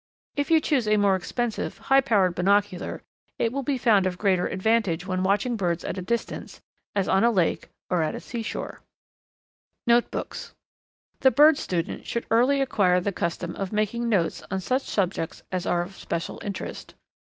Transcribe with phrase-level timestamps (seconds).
[0.35, 3.03] If you choose a more expensive, high powered binocular,
[3.37, 6.59] it will be found of greater advantage when watching birds at a distance,
[6.95, 8.81] as on a lake or at the seashore.
[9.85, 10.55] Notebooks.
[11.19, 15.67] The bird student should early acquire the custom of making notes on such subjects as
[15.67, 16.95] are of special interest.